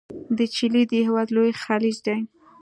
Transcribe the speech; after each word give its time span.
د 0.37 0.39
چیلي 0.55 0.83
د 0.87 0.93
هیواد 1.07 1.27
لوی 1.35 1.51
خلیج 1.63 1.97
دی. 2.05 2.19